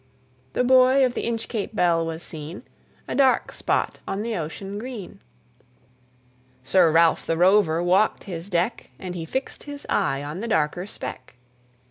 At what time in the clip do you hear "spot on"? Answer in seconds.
3.51-4.23